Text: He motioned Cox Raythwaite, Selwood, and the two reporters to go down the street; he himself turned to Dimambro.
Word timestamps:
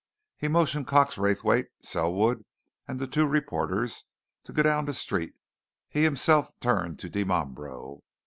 He 0.35 0.47
motioned 0.47 0.87
Cox 0.87 1.15
Raythwaite, 1.15 1.67
Selwood, 1.83 2.43
and 2.87 2.97
the 2.99 3.05
two 3.05 3.27
reporters 3.27 4.03
to 4.45 4.51
go 4.51 4.63
down 4.63 4.85
the 4.85 4.93
street; 4.93 5.35
he 5.89 6.01
himself 6.01 6.59
turned 6.59 6.97
to 7.01 7.07
Dimambro. 7.07 8.01